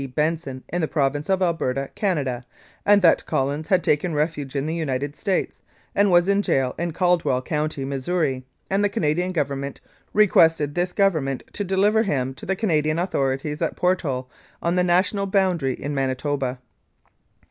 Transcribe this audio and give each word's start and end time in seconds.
Benson 0.15 0.63
in 0.69 0.81
the 0.81 0.87
Province 0.87 1.29
of 1.29 1.43
Alberta, 1.43 1.91
Canada, 1.93 2.43
and 2.87 3.03
that 3.03 3.23
Collins 3.27 3.67
had 3.67 3.83
taken 3.83 4.15
refuge 4.15 4.55
in 4.55 4.65
the 4.65 4.73
United 4.73 5.15
States, 5.15 5.61
and 5.93 6.09
was 6.09 6.27
in 6.27 6.41
jail 6.41 6.73
in 6.79 6.91
Caldwell 6.91 7.39
County, 7.43 7.85
Missouri, 7.85 8.43
and 8.67 8.83
the 8.83 8.89
Canadian 8.89 9.31
Government 9.31 9.79
requested 10.11 10.73
this 10.73 10.91
Government 10.91 11.43
to 11.53 11.63
deliver 11.63 12.01
him 12.01 12.33
to 12.33 12.47
the 12.47 12.55
Canadian 12.55 12.97
authorities 12.97 13.61
at 13.61 13.75
Portal, 13.75 14.27
on 14.59 14.73
the 14.73 14.83
national 14.83 15.27
boundary 15.27 15.75
in 15.75 15.93
Manitoba. 15.93 16.57